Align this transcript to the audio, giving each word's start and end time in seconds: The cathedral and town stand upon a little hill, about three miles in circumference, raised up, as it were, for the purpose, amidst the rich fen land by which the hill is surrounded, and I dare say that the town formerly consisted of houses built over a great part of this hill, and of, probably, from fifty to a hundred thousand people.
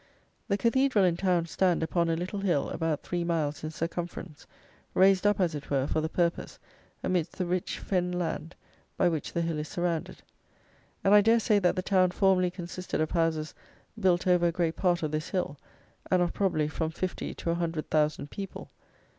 The 0.47 0.57
cathedral 0.57 1.05
and 1.05 1.19
town 1.19 1.45
stand 1.45 1.83
upon 1.83 2.09
a 2.09 2.15
little 2.15 2.39
hill, 2.39 2.71
about 2.71 3.03
three 3.03 3.23
miles 3.23 3.63
in 3.63 3.69
circumference, 3.69 4.47
raised 4.95 5.27
up, 5.27 5.39
as 5.39 5.53
it 5.53 5.69
were, 5.69 5.85
for 5.85 6.01
the 6.01 6.09
purpose, 6.09 6.57
amidst 7.03 7.37
the 7.37 7.45
rich 7.45 7.77
fen 7.77 8.11
land 8.11 8.55
by 8.97 9.07
which 9.07 9.31
the 9.33 9.41
hill 9.43 9.59
is 9.59 9.67
surrounded, 9.67 10.23
and 11.03 11.13
I 11.13 11.21
dare 11.21 11.39
say 11.39 11.59
that 11.59 11.75
the 11.75 11.83
town 11.83 12.09
formerly 12.09 12.49
consisted 12.49 12.99
of 12.99 13.11
houses 13.11 13.53
built 13.99 14.25
over 14.25 14.47
a 14.47 14.51
great 14.51 14.75
part 14.75 15.03
of 15.03 15.11
this 15.11 15.29
hill, 15.29 15.55
and 16.09 16.23
of, 16.23 16.33
probably, 16.33 16.67
from 16.67 16.89
fifty 16.89 17.35
to 17.35 17.51
a 17.51 17.61
hundred 17.61 17.91
thousand 17.91 18.31
people. 18.31 18.71